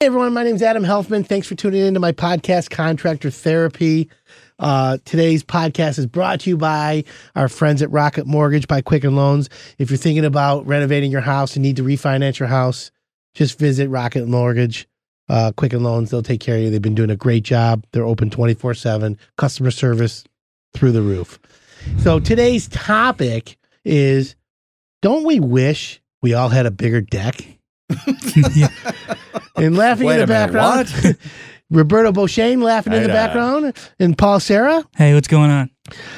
[0.00, 1.26] Hey everyone, my name is Adam Helfman.
[1.26, 4.08] Thanks for tuning in to my podcast, Contractor Therapy.
[4.60, 7.02] Uh, today's podcast is brought to you by
[7.34, 9.50] our friends at Rocket Mortgage by Quicken Loans.
[9.76, 12.92] If you're thinking about renovating your house and need to refinance your house,
[13.34, 14.88] just visit Rocket Mortgage,
[15.28, 16.12] uh, Quicken Loans.
[16.12, 16.70] They'll take care of you.
[16.70, 17.84] They've been doing a great job.
[17.90, 20.22] They're open 24 7, customer service
[20.74, 21.40] through the roof.
[21.98, 24.36] So today's topic is
[25.02, 27.57] don't we wish we all had a bigger deck?
[29.56, 31.16] and laughing Wait in the a minute, background, what?
[31.70, 33.14] Roberto Beauchesne laughing in the there.
[33.16, 34.84] background, and Paul Sarah.
[34.96, 35.70] Hey, what's going on?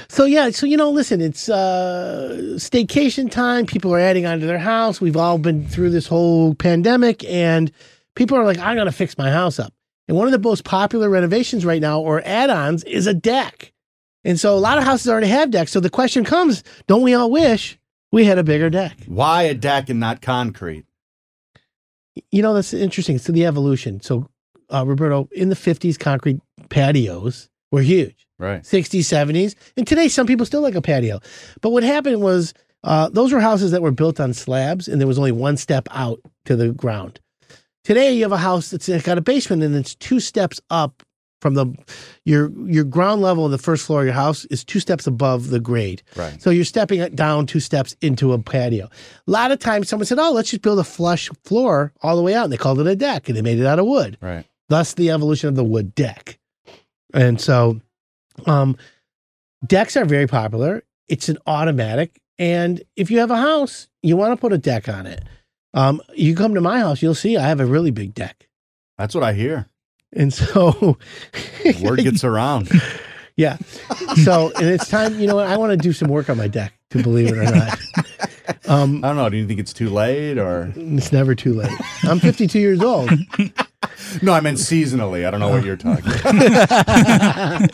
[0.09, 3.67] So yeah, so you know, listen, it's uh staycation time.
[3.67, 5.01] People are adding onto their house.
[5.01, 7.71] We've all been through this whole pandemic, and
[8.15, 9.73] people are like, "I gotta fix my house up."
[10.09, 13.73] And one of the most popular renovations right now, or add-ons, is a deck.
[14.25, 15.71] And so a lot of houses already have decks.
[15.73, 17.79] So the question comes: Don't we all wish
[18.13, 18.97] we had a bigger deck?
[19.07, 20.85] Why a deck and not concrete?
[22.31, 23.19] You know, that's interesting.
[23.19, 24.01] So the evolution.
[24.01, 24.29] So
[24.73, 28.27] uh, Roberto, in the '50s, concrete patios were huge.
[28.39, 28.63] Right.
[28.63, 29.55] 60s, 70s.
[29.77, 31.21] And today, some people still like a patio.
[31.61, 35.07] But what happened was uh, those were houses that were built on slabs and there
[35.07, 37.21] was only one step out to the ground.
[37.85, 41.03] Today, you have a house that's got a basement and it's two steps up
[41.41, 41.67] from the
[42.25, 45.49] your your ground level of the first floor of your house is two steps above
[45.51, 46.03] the grade.
[46.17, 46.41] Right.
[46.41, 48.87] So you're stepping down two steps into a patio.
[49.27, 52.23] A lot of times someone said, "Oh, let's just build a flush floor all the
[52.23, 54.19] way out." And they called it a deck and they made it out of wood
[54.21, 54.45] Right.
[54.69, 56.39] thus the evolution of the wood deck.
[57.15, 57.81] And so
[58.47, 58.77] um
[59.67, 60.83] decks are very popular.
[61.09, 64.89] It's an automatic and if you have a house, you want to put a deck
[64.89, 65.23] on it.
[65.75, 68.49] Um you come to my house, you'll see I have a really big deck.
[68.99, 69.67] That's what I hear.
[70.13, 70.99] And so
[71.83, 72.69] Word gets around.
[73.37, 73.59] yeah.
[74.25, 76.49] So and it's time, you know what, I want to do some work on my
[76.49, 77.79] deck to believe it or not.
[78.67, 79.29] Um I don't know.
[79.29, 80.73] Do you think it's too late or?
[80.77, 81.71] it's never too late.
[82.03, 83.11] I'm 52 years old.
[84.23, 85.27] No, I meant seasonally.
[85.27, 87.71] I don't know what you're talking about.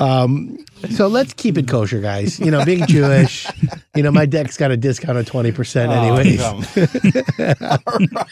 [0.00, 0.58] Um,
[0.90, 2.40] so let's keep it kosher, guys.
[2.40, 3.46] You know, being Jewish,
[3.94, 6.40] you know, my deck's got a discount of 20%, anyways.
[6.42, 6.62] Oh,
[7.86, 8.26] come.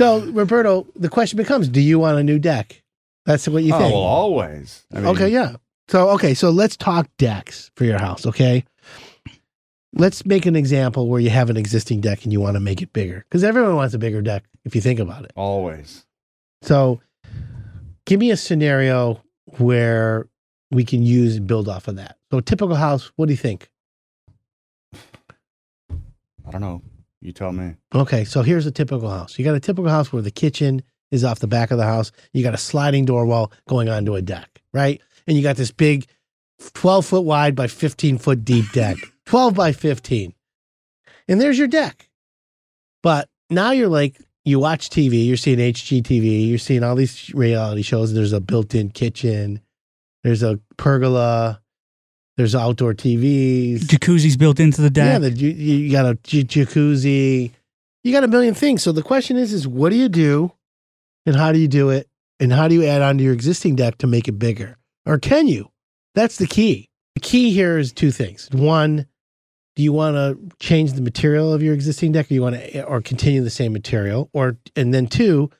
[0.00, 2.82] So, Roberto, the question becomes do you want a new deck?
[3.26, 3.92] That's what you Oh, think.
[3.92, 4.86] well, always.
[4.92, 5.56] I mean, okay, yeah.
[5.88, 8.64] So, okay, so let's talk decks for your house, okay?
[9.92, 12.80] Let's make an example where you have an existing deck and you want to make
[12.80, 15.32] it bigger because everyone wants a bigger deck if you think about it.
[15.36, 16.06] Always.
[16.62, 17.00] So,
[18.06, 19.20] give me a scenario
[19.58, 20.28] where
[20.70, 22.16] we can use and build off of that.
[22.30, 23.68] So, a typical house, what do you think?
[25.92, 26.82] I don't know.
[27.20, 27.74] You tell me.
[27.94, 29.38] Okay, so here's a typical house.
[29.38, 32.12] You got a typical house where the kitchen is off the back of the house.
[32.32, 35.00] You got a sliding door wall going onto a deck, right?
[35.26, 36.06] And you got this big
[36.74, 40.34] 12 foot wide by 15 foot deep deck, 12 by 15.
[41.28, 42.08] And there's your deck.
[43.02, 47.82] But now you're like, you watch TV, you're seeing HGTV, you're seeing all these reality
[47.82, 48.14] shows.
[48.14, 49.60] There's a built in kitchen,
[50.24, 51.59] there's a pergola,
[52.40, 53.80] there's outdoor TVs.
[53.80, 55.34] Jacuzzi's built into the Yeah, deck.
[55.34, 57.50] the, you, you got a j- jacuzzi.
[58.02, 58.82] You got a million things.
[58.82, 60.50] So the question is, is what do you do,
[61.26, 62.08] and how do you do it,
[62.40, 65.18] and how do you add on to your existing deck to make it bigger, or
[65.18, 65.70] can you?
[66.14, 66.88] That's the key.
[67.14, 68.48] The key here is two things.
[68.52, 69.06] One,
[69.76, 72.84] do you want to change the material of your existing deck, or you want to,
[72.84, 75.50] or continue the same material, or and then two,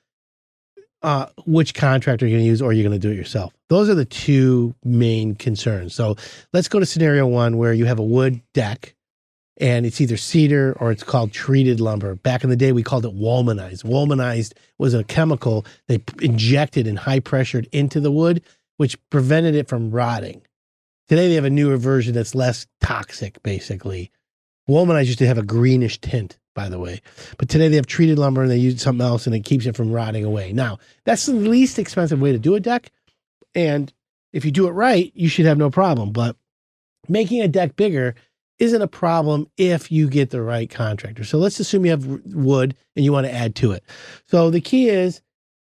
[1.02, 3.52] uh, which contractor you're going to use, or you're going to do it yourself.
[3.68, 5.94] Those are the two main concerns.
[5.94, 6.16] So
[6.52, 8.94] let's go to scenario one where you have a wood deck
[9.60, 12.14] and it's either cedar or it's called treated lumber.
[12.14, 13.84] Back in the day, we called it Wolmanized.
[13.84, 18.42] Wolmanized was a chemical they injected and high pressured into the wood,
[18.78, 20.42] which prevented it from rotting.
[21.08, 24.10] Today, they have a newer version that's less toxic, basically.
[24.66, 27.00] Wolmanized used to have a greenish tint, by the way.
[27.38, 29.76] But today, they have treated lumber and they use something else and it keeps it
[29.76, 30.52] from rotting away.
[30.52, 32.90] Now, that's the least expensive way to do a deck.
[33.54, 33.92] And
[34.32, 36.12] if you do it right, you should have no problem.
[36.12, 36.36] But
[37.08, 38.14] making a deck bigger
[38.58, 41.24] isn't a problem if you get the right contractor.
[41.24, 43.82] So let's assume you have wood and you want to add to it.
[44.26, 45.22] So the key is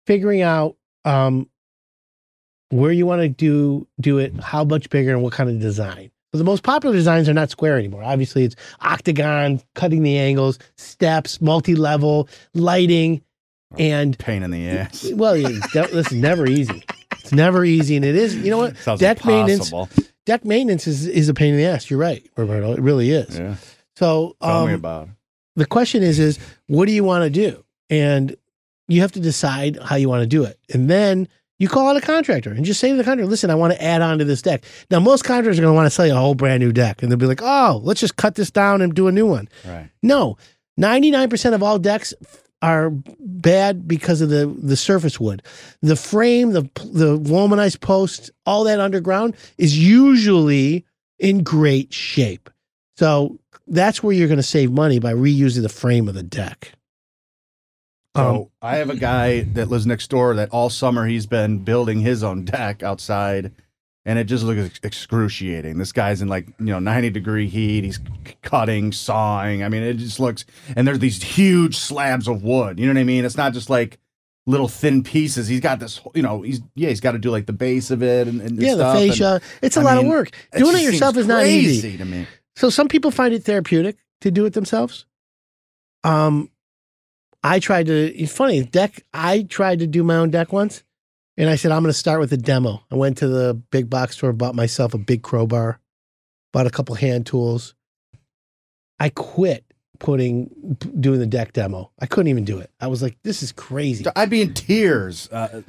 [0.07, 1.49] figuring out um,
[2.69, 6.11] where you want to do do it, how much bigger, and what kind of design.
[6.35, 8.03] So the most popular designs are not square anymore.
[8.03, 13.23] Obviously, it's octagon, cutting the angles, steps, multi-level, lighting,
[13.79, 15.13] and Pain in the ass.
[15.13, 16.83] well, is never easy.
[17.21, 18.35] It's never easy, and it is.
[18.35, 18.77] You know what?
[18.79, 19.73] Sounds Deck maintenance-
[20.27, 21.89] Deck maintenance is is a pain in the ass.
[21.89, 22.73] You're right, Roberto.
[22.73, 23.39] It really is.
[23.39, 23.55] Yeah.
[23.95, 25.11] So Tell um, me about it.
[25.55, 28.35] the question is is what do you want to do and
[28.89, 31.29] you have to decide how you want to do it and then
[31.65, 33.83] you call out a contractor and just say to the contractor listen i want to
[33.83, 36.13] add on to this deck now most contractors are going to want to sell you
[36.13, 38.81] a whole brand new deck and they'll be like oh let's just cut this down
[38.83, 39.89] and do a new one Right.
[40.03, 40.37] no
[40.79, 42.13] 99% of all decks
[42.63, 42.91] are
[43.21, 45.43] bad because of the the surface wood.
[45.83, 46.63] The frame, the
[46.93, 50.85] the Wolmanized post, all that underground is usually
[51.19, 52.49] in great shape.
[52.97, 56.73] So that's where you're going to save money by reusing the frame of the deck.
[58.17, 61.59] So Um, I have a guy that lives next door that all summer he's been
[61.65, 63.53] building his own deck outside,
[64.05, 65.79] and it just looks excruciating.
[65.79, 67.85] This guy's in like you know ninety degree heat.
[67.85, 67.99] He's
[68.43, 69.65] cutting, sawing.
[69.65, 70.45] I mean, it just looks.
[70.77, 72.79] And there's these huge slabs of wood.
[72.79, 73.25] You know what I mean?
[73.25, 73.99] It's not just like
[74.47, 75.49] little thin pieces.
[75.49, 76.01] He's got this.
[76.15, 78.61] You know, he's yeah, he's got to do like the base of it and, and
[78.63, 79.41] yeah, the stuff, and fascia.
[79.63, 80.31] It's a I lot mean, of work.
[80.57, 81.97] Doing it just yourself is not easy.
[81.97, 82.27] to me.
[82.55, 85.07] So some people find it therapeutic to do it themselves.
[86.05, 86.51] Um,
[87.45, 87.93] I tried to.
[88.17, 89.05] It's funny deck.
[89.13, 90.83] I tried to do my own deck once,
[91.37, 92.83] and I said I'm going to start with a demo.
[92.91, 95.79] I went to the big box store, bought myself a big crowbar,
[96.53, 97.75] bought a couple hand tools.
[98.99, 99.65] I quit
[99.99, 100.47] putting
[100.99, 101.91] doing the deck demo.
[102.01, 102.71] I couldn't even do it.
[102.81, 104.05] I was like, this is crazy.
[104.17, 105.29] I'd be in tears.
[105.31, 105.61] Uh,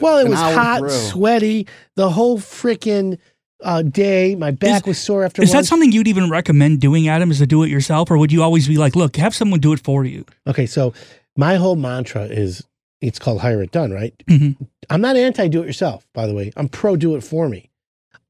[0.00, 0.90] Well, it was hot, through.
[0.90, 1.66] sweaty,
[1.96, 3.18] the whole freaking
[3.62, 4.36] uh, day.
[4.36, 5.42] My back was sore after.
[5.42, 7.30] Is that something you'd even recommend doing, Adam?
[7.30, 9.72] Is to do it yourself, or would you always be like, look, have someone do
[9.72, 10.24] it for you?
[10.46, 10.92] Okay, so
[11.36, 12.64] my whole mantra is
[13.00, 14.14] it's called hire it done, right?
[14.26, 14.56] Mhm.
[14.90, 16.52] I'm not anti do it yourself, by the way.
[16.56, 17.70] I'm pro do it for me.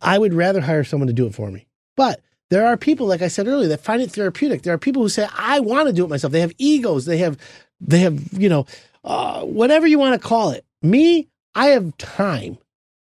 [0.01, 1.67] I would rather hire someone to do it for me.
[1.97, 2.21] But
[2.51, 4.62] there are people, like I said earlier, that find it therapeutic.
[4.62, 6.33] There are people who say, I want to do it myself.
[6.33, 7.06] They have egos.
[7.06, 7.39] They have,
[7.81, 8.67] they have, you know,
[9.05, 10.65] uh, whatever you want to call it.
[10.83, 12.59] Me, I have time,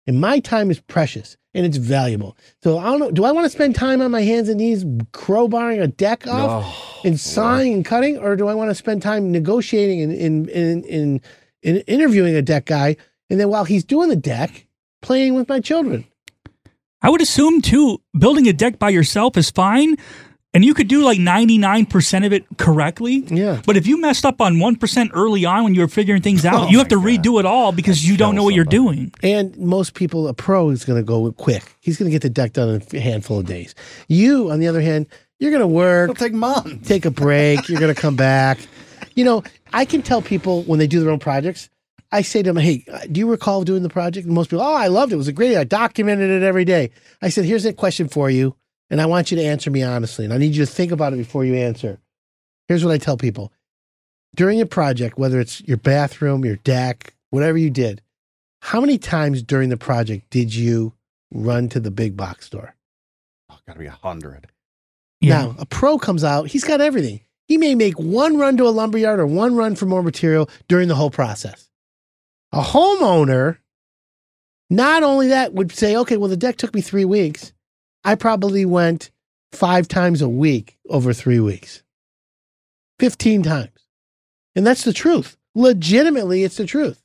[0.06, 2.36] and my time is precious and it's valuable.
[2.62, 3.10] So I don't know.
[3.10, 6.64] Do I want to spend time on my hands and knees crowbarring a deck off?
[6.66, 10.48] Oh, in sawing and cutting, or do I want to spend time negotiating and in
[10.48, 11.20] in, in
[11.62, 12.96] in interviewing a deck guy,
[13.28, 14.66] and then while he's doing the deck,
[15.02, 16.04] playing with my children?
[17.02, 19.96] I would assume too, building a deck by yourself is fine,
[20.52, 23.24] and you could do like ninety nine percent of it correctly.
[23.28, 26.20] Yeah, But if you messed up on one percent early on when you were figuring
[26.20, 27.04] things out, Oh you have to God.
[27.06, 29.12] redo it all because you don't know what you're doing.
[29.22, 31.74] and most people, a pro is going to go quick.
[31.80, 33.74] He's going to get the deck done in a handful of days.
[34.08, 35.06] You, on the other hand,
[35.40, 36.86] you're going to work, It'll take months.
[36.86, 37.68] take a break.
[37.68, 38.58] You're going to come back.
[39.16, 39.42] You know,
[39.72, 41.68] I can tell people when they do their own projects.
[42.12, 44.64] I say to them, "Hey, uh, do you recall doing the project?" And most people,
[44.64, 45.14] "Oh, I loved it.
[45.14, 45.48] It was a great.
[45.48, 45.60] Idea.
[45.60, 46.90] I documented it every day."
[47.22, 48.56] I said, "Here's a question for you,
[48.90, 51.12] and I want you to answer me honestly, and I need you to think about
[51.12, 51.98] it before you answer."
[52.68, 53.52] Here's what I tell people:
[54.34, 58.02] during a project, whether it's your bathroom, your deck, whatever you did,
[58.62, 60.92] how many times during the project did you
[61.32, 62.74] run to the big box store?
[63.48, 64.48] Oh, gotta be a hundred.
[65.20, 65.42] Yeah.
[65.42, 67.20] Now, a pro comes out, he's got everything.
[67.46, 70.88] He may make one run to a lumberyard or one run for more material during
[70.88, 71.68] the whole process.
[72.52, 73.58] A homeowner,
[74.70, 77.52] not only that, would say, okay, well, the deck took me three weeks.
[78.04, 79.10] I probably went
[79.52, 81.82] five times a week over three weeks,
[82.98, 83.70] 15 times.
[84.54, 85.36] And that's the truth.
[85.54, 87.02] Legitimately, it's the truth.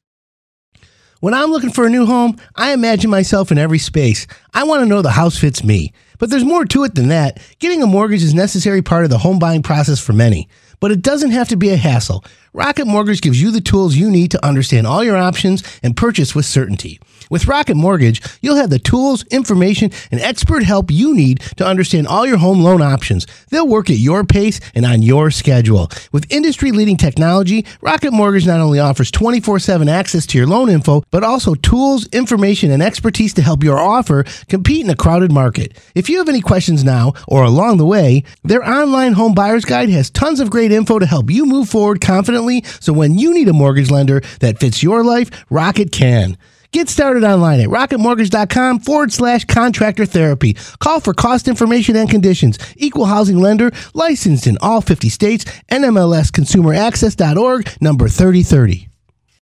[1.21, 4.27] When I'm looking for a new home, I imagine myself in every space.
[4.53, 5.91] I want to know the house fits me.
[6.17, 7.39] But there's more to it than that.
[7.59, 10.47] Getting a mortgage is a necessary part of the home buying process for many.
[10.79, 12.23] But it doesn't have to be a hassle.
[12.53, 16.35] Rocket Mortgage gives you the tools you need to understand all your options and purchase
[16.35, 16.99] with certainty.
[17.29, 22.07] With Rocket Mortgage, you'll have the tools, information, and expert help you need to understand
[22.07, 23.25] all your home loan options.
[23.49, 25.89] They'll work at your pace and on your schedule.
[26.11, 30.69] With industry leading technology, Rocket Mortgage not only offers 24 7 access to your loan
[30.69, 35.31] info, but also tools, information, and expertise to help your offer compete in a crowded
[35.31, 35.77] market.
[35.95, 39.89] If you have any questions now or along the way, their online home buyer's guide
[39.89, 43.47] has tons of great info to help you move forward confidently so when you need
[43.47, 46.37] a mortgage lender that fits your life, Rocket can.
[46.75, 50.57] Get started online at rocketmortgage.com forward slash contractor therapy.
[50.79, 52.57] Call for cost information and conditions.
[52.75, 58.89] Equal housing lender, licensed in all 50 states, NMLSconsumeraccess.org, number 3030.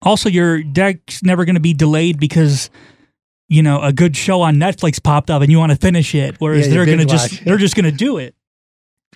[0.02, 2.68] Also, your deck's never going to be delayed because
[3.48, 6.36] you know a good show on Netflix popped up and you want to finish it,
[6.38, 8.34] whereas Yeah, they're going to just they're just going to do it.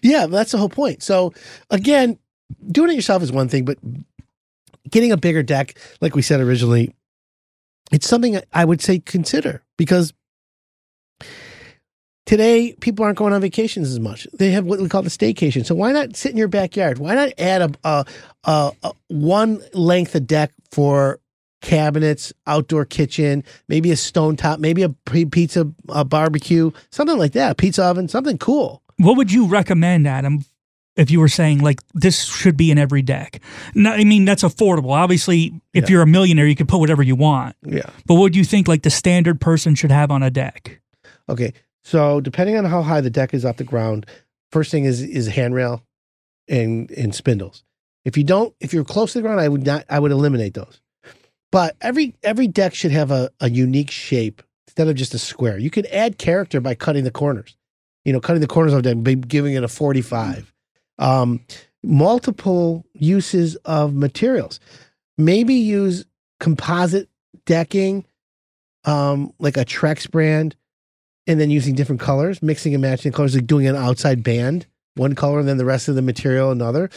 [0.00, 1.02] Yeah, that's the whole point.
[1.02, 1.34] So
[1.68, 2.18] again,
[2.66, 3.76] doing it yourself is one thing, but
[4.90, 6.94] getting a bigger deck, like we said originally,
[7.92, 10.12] it's something I would say consider because
[12.26, 14.26] today people aren't going on vacations as much.
[14.34, 15.64] They have what we call the staycation.
[15.64, 16.98] So why not sit in your backyard?
[16.98, 18.04] Why not add a, a,
[18.44, 21.20] a, a one length of deck for
[21.62, 27.56] cabinets, outdoor kitchen, maybe a stone top, maybe a pizza a barbecue, something like that,
[27.56, 28.82] pizza oven, something cool.
[28.98, 30.44] What would you recommend, Adam?
[30.96, 33.40] If you were saying like this should be in every deck,
[33.74, 34.90] no, I mean that's affordable.
[34.92, 35.90] Obviously, if Yeah.
[35.90, 37.54] you're a millionaire, you can put whatever you want.
[37.64, 37.82] Yeah.
[38.06, 40.80] But what do you think like the standard person should have on a deck?
[41.28, 41.52] Okay.
[41.84, 44.06] So depending on how high the deck is off the ground,
[44.50, 45.82] first thing is is handrail
[46.48, 47.62] and and spindles.
[48.04, 49.84] If you don't, if you're close to the ground, I would not.
[49.90, 50.80] I would eliminate those.
[51.52, 55.58] But every every deck should have a, a unique shape instead of just a square.
[55.58, 57.56] You could add character by cutting the corners.
[58.04, 60.52] You know, cutting the corners of the deck, giving it a 45.
[60.98, 61.40] Um,
[61.82, 64.60] multiple uses of materials.
[65.18, 66.04] Maybe use
[66.40, 67.08] composite
[67.46, 68.04] decking,
[68.84, 70.56] um, like a Trex brand,
[71.26, 75.14] and then using different colors, mixing and matching colors, like doing an outside band, one
[75.14, 76.90] color, and then the rest of the material another.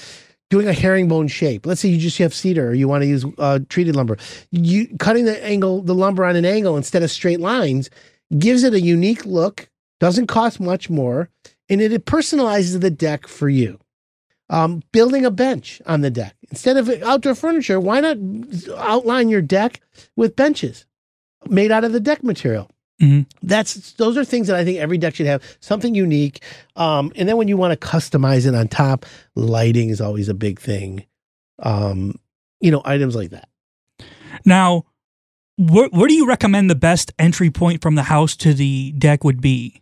[0.49, 1.67] Doing a herringbone shape.
[1.67, 4.17] Let's say you just have cedar, or you want to use uh, treated lumber.
[4.51, 7.91] You cutting the angle, the lumber on an angle instead of straight lines,
[8.37, 9.69] gives it a unique look.
[9.99, 11.29] Doesn't cost much more,
[11.69, 13.79] and it personalizes the deck for you.
[14.51, 17.79] Um, building a bench on the deck instead of outdoor furniture.
[17.79, 18.17] Why not
[18.77, 19.81] outline your deck
[20.15, 20.85] with benches
[21.47, 22.69] made out of the deck material?
[22.99, 23.27] Mhm.
[23.43, 26.41] That's those are things that I think every deck should have something unique.
[26.75, 30.33] Um, and then when you want to customize it on top, lighting is always a
[30.33, 31.05] big thing.
[31.59, 32.15] Um,
[32.59, 33.47] you know, items like that.
[34.45, 34.85] Now,
[35.57, 39.23] where, where do you recommend the best entry point from the house to the deck
[39.23, 39.81] would be?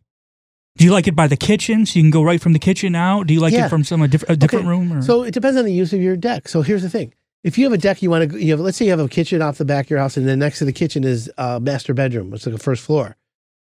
[0.77, 2.95] Do you like it by the kitchen, so you can go right from the kitchen
[2.95, 3.27] out?
[3.27, 3.65] Do you like Yeah.
[3.65, 4.93] it from some a, diff- a different Okay, room?
[4.93, 5.01] Or?
[5.01, 6.47] So it depends on the use of your deck.
[6.47, 8.77] So here's the thing: if you have a deck, you want to you have let's
[8.77, 10.65] say you have a kitchen off the back of your house, and then next to
[10.65, 12.33] the kitchen is a master bedroom.
[12.33, 13.15] It's like a first floor,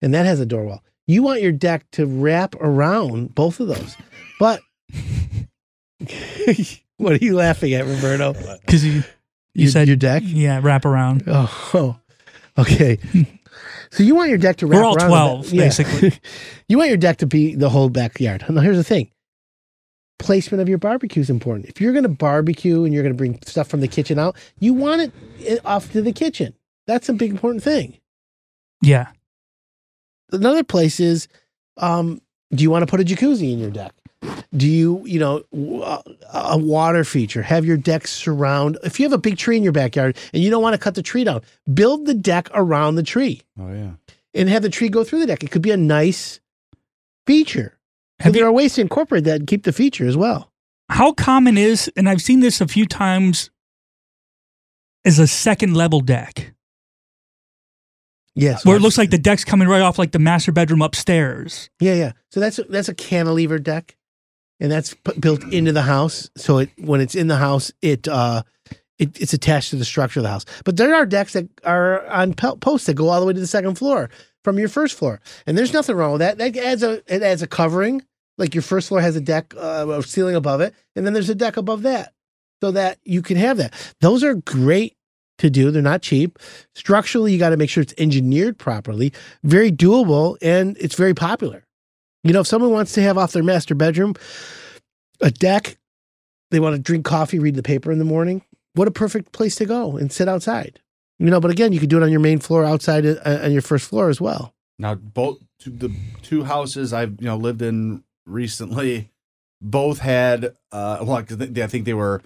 [0.02, 0.84] and that has a door wall.
[1.06, 3.96] You want your deck to wrap around both of those,
[4.40, 4.62] but
[6.98, 8.34] what are you laughing at, Roberto?
[8.66, 9.04] because you
[9.54, 10.24] you Your- said your deck.
[10.26, 11.24] yeah, wrap around.
[11.28, 11.98] Oh,
[12.58, 13.00] okay.
[13.92, 15.64] So you want your deck to wrap We're all around 12, the- yeah.
[15.64, 16.20] basically.
[16.68, 18.44] you want your deck to be the whole backyard.
[18.50, 19.12] Now here's the thing.
[20.20, 21.68] Placement of your barbecue is important.
[21.68, 24.36] If you're going to barbecue and you're going to bring stuff from the kitchen out,
[24.60, 26.54] you want it off to the kitchen.
[26.88, 28.00] That's a big important thing.
[28.82, 29.08] Yeah,
[30.32, 31.28] Another place is,
[31.78, 32.22] um,
[32.54, 33.94] do you want to put a jacuzzi in your deck?
[34.56, 35.44] Do you, you know,
[36.34, 37.42] a water feature?
[37.44, 38.78] Have your deck surround.
[38.84, 40.96] If you have a big tree in your backyard and you don't want to cut
[40.96, 43.42] the tree down, build the deck around the tree.
[43.60, 43.92] Oh yeah.
[44.34, 45.44] and have the tree go through the deck.
[45.44, 46.40] It could be a nice
[47.26, 47.78] feature.
[48.20, 50.52] Have And there you- are ways to incorporate that and keep the feature as well.
[50.90, 53.50] how common is, and I've seen this a few times,
[55.04, 56.54] is a second level deck
[58.36, 58.66] Yes.
[58.66, 61.70] where it looks like the deck's coming right off like the master bedroom upstairs.
[61.80, 62.12] yeah, yeah.
[62.32, 63.96] So that's a, that's a cantilever deck,
[64.60, 66.30] and that's p- built into the house.
[66.36, 68.44] So it when it's in the house, it uh,
[68.98, 70.46] it, it's attached to the structure of the house.
[70.66, 73.40] But there are decks that are on po- posts that go all the way to
[73.40, 74.10] the second floor
[74.44, 76.38] from your first floor, and there's nothing wrong with that.
[76.38, 78.04] That adds a it adds a covering.
[78.38, 81.30] Like your first floor has a deck, uh, a ceiling above it, and then there's
[81.30, 82.14] a deck above that,
[82.62, 83.74] so that you can have that.
[84.00, 84.96] Those are great
[85.40, 85.72] to do.
[85.72, 86.38] They're not cheap.
[86.76, 91.67] Structurally, you got to make sure it's engineered properly, very doable, and it's very popular.
[92.24, 94.16] You know, if someone wants to have off their master bedroom
[95.22, 95.78] a deck,
[96.52, 98.44] they want to drink coffee, read the paper in the morning.
[98.74, 100.80] What a perfect place to go and sit outside.
[101.20, 103.52] You know, but again, you could do it on your main floor, outside uh, on
[103.52, 104.54] your first floor as well.
[104.78, 109.10] Now, both the two houses I've you know lived in recently,
[109.60, 112.22] both had uh, well, I think they were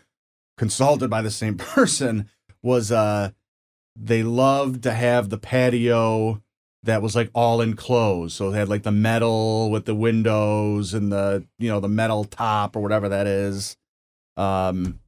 [0.58, 2.30] consulted by the same person.
[2.62, 3.32] Was uh,
[3.96, 6.42] they loved to have the patio
[6.84, 11.12] that was like all enclosed, so they had like the metal with the windows and
[11.12, 13.78] the you know the metal top or whatever that is.
[14.38, 15.00] Um,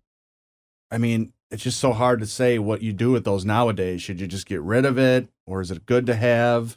[0.92, 4.02] I mean, it's just so hard to say what you do with those nowadays.
[4.02, 6.76] Should you just get rid of it, or is it good to have?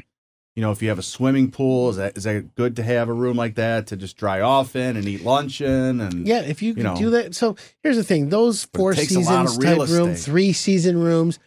[0.55, 3.11] You know, if you have a swimming pool, is that is that good to have
[3.11, 6.01] a room like that to just dry off in and eat lunch in?
[6.01, 6.97] And Yeah, if you could know.
[6.97, 7.35] do that.
[7.35, 10.99] So here's the thing: those four takes a lot of seasons type room, three season
[10.99, 11.39] rooms,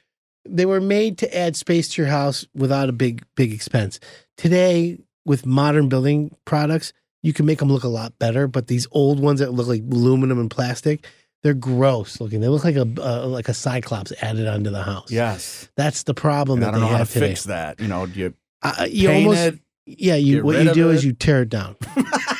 [0.47, 3.99] they were made to add space to your house without a big big expense.
[4.37, 8.47] Today, with modern building products, you can make them look a lot better.
[8.47, 11.05] But these old ones that look like aluminum and plastic,
[11.43, 12.39] they're gross looking.
[12.41, 15.11] They look like a uh, like a cyclops added onto the house.
[15.11, 17.27] yes, that's the problem and I don't they know how to today.
[17.29, 17.79] fix that.
[17.79, 19.59] You know, do you Uh, you almost it?
[19.85, 20.15] yeah.
[20.15, 21.75] You what you do is you tear it down,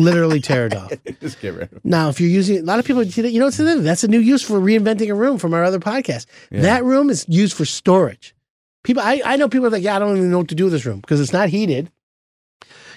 [0.00, 0.92] literally tear it off.
[1.20, 1.84] just get rid of it.
[1.84, 3.82] Now, if you're using a lot of people, you know, what's the thing?
[3.82, 6.26] that's a new use for reinventing a room from our other podcast.
[6.50, 6.62] Yeah.
[6.62, 8.34] That room is used for storage.
[8.82, 10.64] People, I, I know people are like, yeah, I don't even know what to do
[10.64, 11.90] with this room because it's not heated.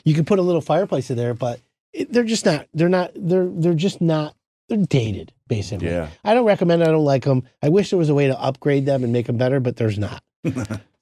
[0.05, 1.59] You can put a little fireplace in there, but
[1.93, 2.67] it, they're just not.
[2.73, 3.11] They're not.
[3.15, 4.35] They're they're just not.
[4.69, 5.87] They're dated, basically.
[5.87, 6.09] Yeah.
[6.23, 6.83] I don't recommend.
[6.83, 7.43] I don't like them.
[7.61, 9.99] I wish there was a way to upgrade them and make them better, but there's
[9.99, 10.23] not.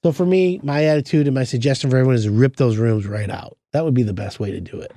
[0.02, 3.30] so for me, my attitude and my suggestion for everyone is rip those rooms right
[3.30, 3.56] out.
[3.72, 4.92] That would be the best way to do it.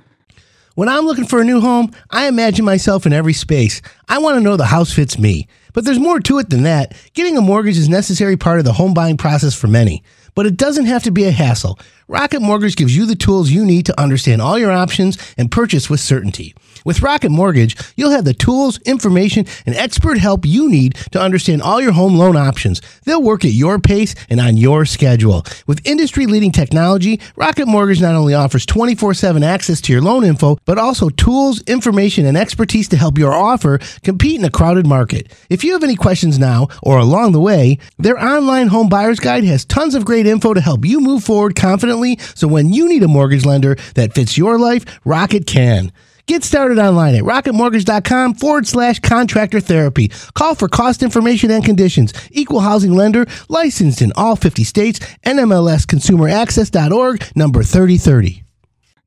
[0.76, 3.80] When I'm looking for a new home, I imagine myself in every space.
[4.10, 5.48] I want to know the house fits me.
[5.72, 6.94] But there's more to it than that.
[7.14, 10.02] Getting a mortgage is a necessary part of the home buying process for many.
[10.34, 11.78] But it doesn't have to be a hassle.
[12.08, 15.88] Rocket Mortgage gives you the tools you need to understand all your options and purchase
[15.88, 16.54] with certainty.
[16.86, 21.60] With Rocket Mortgage, you'll have the tools, information, and expert help you need to understand
[21.60, 22.80] all your home loan options.
[23.02, 25.44] They'll work at your pace and on your schedule.
[25.66, 30.22] With industry leading technology, Rocket Mortgage not only offers 24 7 access to your loan
[30.22, 34.86] info, but also tools, information, and expertise to help your offer compete in a crowded
[34.86, 35.32] market.
[35.50, 39.42] If you have any questions now or along the way, their online home buyer's guide
[39.42, 43.02] has tons of great info to help you move forward confidently so when you need
[43.02, 45.90] a mortgage lender that fits your life, Rocket can.
[46.26, 50.08] Get started online at rocketmortgage.com forward slash contractor therapy.
[50.34, 52.12] Call for cost information and conditions.
[52.32, 58.42] Equal housing lender, licensed in all 50 states, NMLSconsumeraccess.org, number 3030.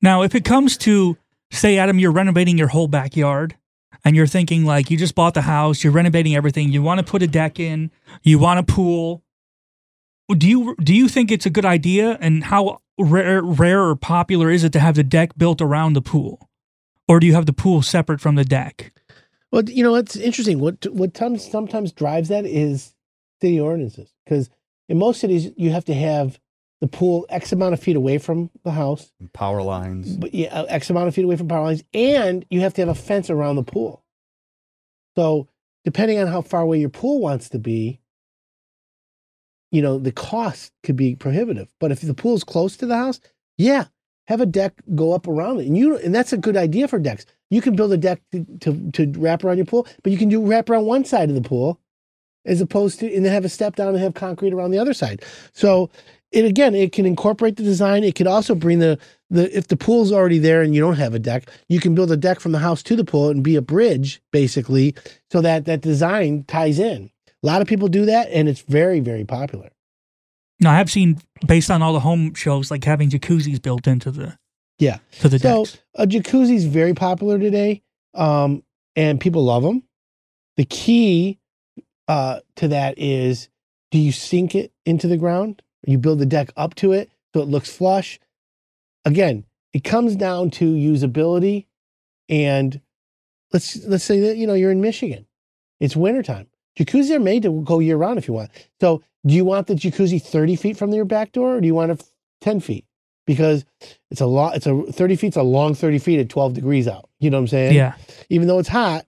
[0.01, 1.17] Now, if it comes to,
[1.51, 3.57] say, Adam, you're renovating your whole backyard
[4.05, 7.05] and you're thinking like you just bought the house, you're renovating everything, you want to
[7.05, 7.91] put a deck in,
[8.23, 9.23] you want a pool.
[10.29, 14.49] Do you do you think it's a good idea and how rare, rare or popular
[14.49, 16.48] is it to have the deck built around the pool?
[17.09, 18.93] Or do you have the pool separate from the deck?
[19.51, 20.59] Well, you know, it's interesting.
[20.59, 22.93] What what sometimes sometimes drives that is
[23.41, 24.13] city ordinances.
[24.23, 24.49] Because
[24.87, 26.39] in most cities, you have to have
[26.81, 30.15] the pool X amount of feet away from the house, Power lines.
[30.17, 32.81] but yeah, uh, X amount of feet away from power lines, and you have to
[32.81, 34.05] have a fence around the pool.
[35.17, 35.49] So,
[35.83, 37.99] depending on how far away your pool wants to be,
[39.71, 41.67] you know, the cost could be prohibitive.
[41.79, 43.19] But if the pool's close to the house,
[43.57, 43.85] yeah,
[44.29, 46.99] have a deck go up around it, and you and that's a good idea for
[46.99, 47.25] decks.
[47.49, 50.29] You can build a deck to to, to wrap around your pool, but you can
[50.29, 51.79] do wrap around one side of the pool,
[52.45, 54.93] as opposed to and then have a step down and have concrete around the other
[54.93, 55.23] side.
[55.51, 55.89] So
[56.31, 58.03] it again, it can incorporate the design.
[58.03, 58.99] It can also bring the
[59.31, 62.11] the if the pool's already there and you don't have a deck, you can build
[62.11, 64.95] a deck from the house to the pool and be a bridge basically,
[65.31, 67.09] so that that design ties in.
[67.41, 69.71] A lot of people do that, and it's very very popular.
[70.59, 74.11] Now, I have seen based on all the home shows like having jacuzzis built into
[74.11, 74.37] the
[74.77, 74.99] Yeah.
[75.21, 75.77] to the So decks.
[75.95, 77.81] a jacuzzi is very popular today,
[78.13, 78.63] um,
[78.95, 79.83] and people love them.
[80.57, 81.39] The key
[82.07, 83.49] uh, to that is:
[83.91, 85.61] do you sink it into the ground?
[85.87, 88.19] You build the deck up to it so it looks flush.
[89.05, 91.67] Again, it comes down to usability,
[92.27, 92.81] and
[93.53, 95.25] let's let's say that you know you're in Michigan,
[95.79, 96.47] it's wintertime.
[96.77, 98.51] Jacuzzis are made to go year round if you want.
[98.81, 101.75] So, do you want the jacuzzi 30 feet from your back door, or do you
[101.75, 102.03] want it
[102.41, 102.85] 10 feet?
[103.25, 103.65] Because
[104.09, 104.55] it's a lot.
[104.55, 107.09] It's a 30 feet's a long 30 feet at 12 degrees out.
[107.19, 107.75] You know what I'm saying?
[107.75, 107.95] yeah.
[108.29, 109.05] Even though it's hot,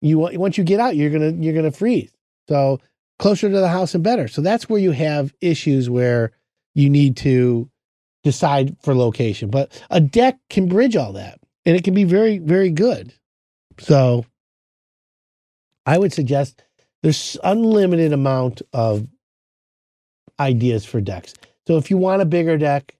[0.00, 2.12] you want once you get out, you're gonna you're gonna freeze.
[2.48, 2.80] So
[3.18, 4.26] closer to the house and better.
[4.26, 6.32] So that's where you have issues where
[6.74, 7.68] you need to
[8.24, 9.50] decide for location.
[9.50, 13.12] But a deck can bridge all that, and it can be very very good.
[13.78, 14.24] So
[15.86, 16.64] I would suggest
[17.02, 19.06] there's unlimited amount of
[20.38, 21.34] ideas for decks.
[21.66, 22.96] So if you want a bigger deck,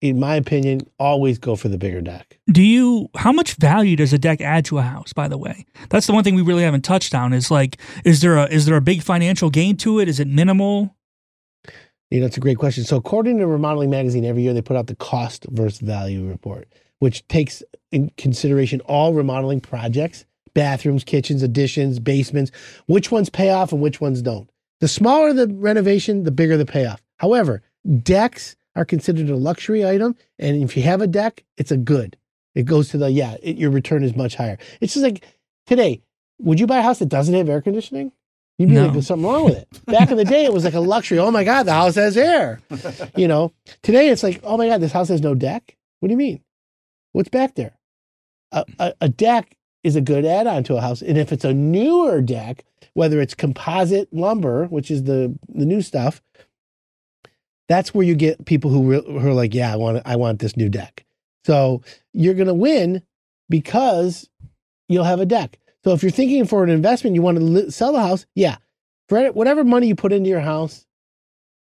[0.00, 2.38] in my opinion, always go for the bigger deck.
[2.52, 5.64] Do you how much value does a deck add to a house, by the way?
[5.88, 8.66] That's the one thing we really haven't touched on is like is there a is
[8.66, 10.08] there a big financial gain to it?
[10.08, 10.94] Is it minimal?
[12.10, 12.84] You know, it's a great question.
[12.84, 16.68] So, according to Remodeling Magazine, every year they put out the cost versus value report,
[16.98, 22.50] which takes in consideration all remodeling projects bathrooms, kitchens, additions, basements,
[22.86, 24.48] which ones pay off and which ones don't.
[24.80, 27.00] The smaller the renovation, the bigger the payoff.
[27.18, 27.62] However,
[28.02, 30.16] decks are considered a luxury item.
[30.38, 32.16] And if you have a deck, it's a good.
[32.54, 34.58] It goes to the, yeah, it, your return is much higher.
[34.80, 35.24] It's just like
[35.66, 36.02] today,
[36.40, 38.12] would you buy a house that doesn't have air conditioning?
[38.58, 38.84] You'd be No.
[38.84, 39.86] like, there's something wrong with it.
[39.86, 41.18] Back in the day, it was like a luxury.
[41.18, 42.60] Oh my God, the house has air.
[43.16, 45.76] You know, today it's like, oh my God, this house has no deck.
[46.00, 46.42] What do you mean?
[47.12, 47.76] What's back there?
[48.52, 51.02] A, a, a deck is a good add on to a house.
[51.02, 55.82] And if it's a newer deck, whether it's composite lumber, which is the, the new
[55.82, 56.22] stuff,
[57.68, 60.38] that's where you get people who, re- who are like, yeah, I want, I want
[60.40, 61.04] this new deck.
[61.44, 63.02] So you're to win
[63.48, 64.28] because
[64.88, 65.58] you'll have a deck.
[65.84, 68.56] So if you're thinking for an investment, you want to li- sell the house, yeah,
[69.08, 70.86] for whatever money you put into your house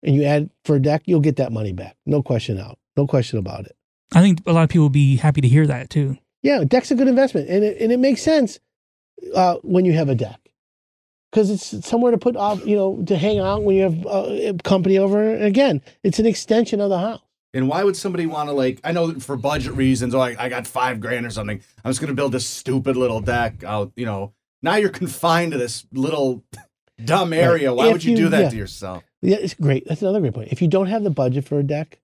[0.04, 1.96] and you add for a deck, you'll get that money back.
[2.06, 2.78] No question out.
[2.96, 3.76] No question about it.
[4.14, 6.18] I think a lot of people will be happy to hear that too.
[6.46, 8.60] Yeah, a deck's a good investment, and it, and it makes sense
[9.34, 10.40] uh, when you have a deck
[11.32, 14.54] because it's somewhere to put off, you know, to hang out when you have uh,
[14.64, 15.34] company over.
[15.34, 17.22] And again, it's an extension of the house.
[17.56, 18.80] And why would somebody want to like?
[18.84, 20.14] I know for budget reasons.
[20.14, 21.60] Oh, I, I got five grand or something.
[21.84, 23.92] I'm just gonna build this stupid little deck out.
[23.96, 26.44] You know, now you're confined to this little
[27.04, 27.74] dumb area.
[27.74, 28.50] Why If would you, you- do that yeah.
[28.50, 29.04] to yourself?
[29.24, 29.88] Yeah, it's great.
[29.88, 30.50] That's another great point.
[30.52, 32.00] If you don't have the budget for a deck,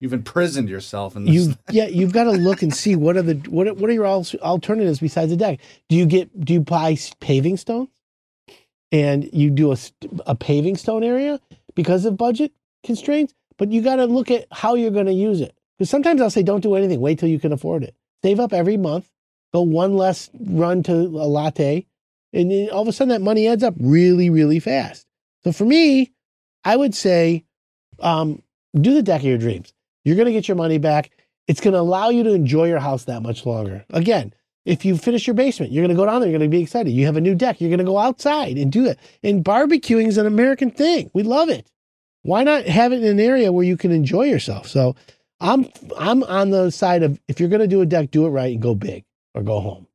[0.00, 1.34] You've imprisoned yourself in this.
[1.34, 3.92] you yeah, you've got to look and see what are the what are, what are
[3.92, 5.60] your alternatives besides a deck?
[5.88, 7.90] Do you get do you buy paving stones,
[8.90, 9.76] and you do a
[10.26, 11.40] a paving stone area
[11.74, 12.52] because of budget
[12.84, 13.34] constraints?
[13.58, 16.30] But you got to look at how you're going to use it because sometimes I'll
[16.30, 17.00] say don't do anything.
[17.00, 17.94] Wait till you can afford it.
[18.22, 19.10] Save up every month
[19.52, 21.86] go one less run to a latte,
[22.32, 25.06] and then all of a sudden that money adds up really, really fast.
[25.44, 26.12] So for me,
[26.64, 27.44] I would say,
[27.98, 28.42] um,
[28.78, 29.72] do the deck of your dreams.
[30.04, 31.10] You're going to get your money back.
[31.46, 33.84] It's going to allow you to enjoy your house that much longer.
[33.90, 34.32] Again,
[34.64, 36.30] if you finish your basement, you're going to go down there.
[36.30, 36.90] You're going to be excited.
[36.90, 37.60] You have a new deck.
[37.60, 38.98] You're going to go outside and do it.
[39.22, 41.10] And barbecuing is an American thing.
[41.14, 41.70] We love it.
[42.22, 44.68] Why not have it in an area where you can enjoy yourself?
[44.68, 44.94] So
[45.40, 48.30] I'm I'm on the side of if you're going to do a deck, do it
[48.30, 49.86] right and go big or go home.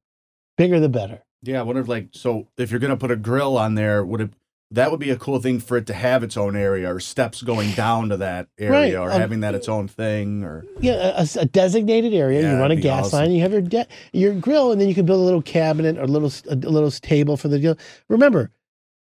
[0.58, 1.22] Bigger the better.
[1.46, 4.22] Yeah, I wonder if like so if you're gonna put a grill on there, would
[4.22, 4.32] it
[4.76, 7.42] that would be a cool thing for it to have its own area or steps
[7.42, 11.14] going down to that area Right, or um, having that its own thing or Yeah,
[11.22, 12.42] a, a designated area.
[12.42, 13.20] Yeah, you run a gas awesome.
[13.20, 13.32] line.
[13.32, 16.04] You have your de- your grill, and then you can build a little cabinet or
[16.04, 17.78] a little a little table for the grill.
[18.10, 18.52] Remember,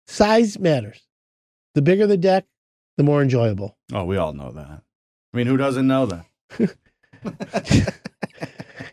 [0.06, 1.00] size matters.
[1.74, 2.44] The bigger the deck,
[2.98, 3.76] the more enjoyable.
[3.92, 4.82] oh we all know that.
[5.32, 7.94] I mean who doesn't know that?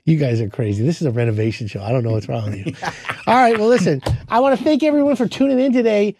[0.06, 0.84] You guys are crazy.
[0.84, 1.84] This is a renovation show.
[1.84, 2.74] I don't know what's wrong with you.
[3.28, 3.58] All right.
[3.60, 6.16] Well, listen, I want to thank everyone for tuning in today.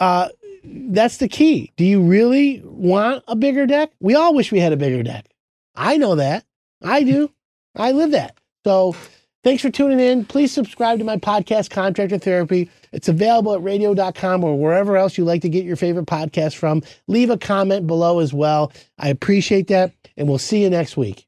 [0.00, 0.28] Uh,
[0.64, 1.72] that's the key.
[1.76, 3.90] Do you really want a bigger deck?
[4.00, 5.26] We all wish we had a bigger deck.
[5.74, 6.44] I know that.
[6.82, 7.30] I do.
[7.76, 8.36] I live that.
[8.64, 8.96] So
[9.44, 10.24] thanks for tuning in.
[10.24, 12.70] Please subscribe to my podcast, Contractor Therapy.
[12.92, 16.82] It's available at radio.com or wherever else you like to get your favorite podcast from.
[17.06, 18.72] Leave a comment below as well.
[18.98, 19.92] I appreciate that.
[20.16, 21.27] And we'll see you next week.